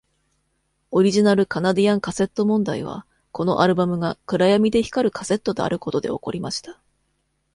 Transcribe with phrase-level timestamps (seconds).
[0.89, 6.79] オリジナルカナディアンカセット問題はこのアルバムが暗闇で光るカセットであることで起こりました。